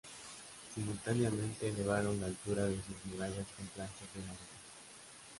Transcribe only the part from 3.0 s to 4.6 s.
murallas con planchas de madera.